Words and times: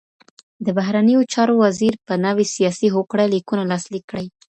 د 0.65 0.67
بهرنيو 0.77 1.21
چارو 1.33 1.53
وزير 1.65 1.93
به 2.07 2.13
نوي 2.25 2.45
سياسي 2.55 2.87
هوکړه 2.95 3.23
ليکونه 3.33 3.63
لاسليک 3.71 4.03
کړي. 4.11 4.27